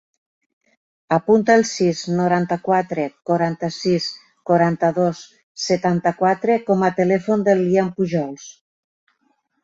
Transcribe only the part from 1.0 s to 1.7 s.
Apunta el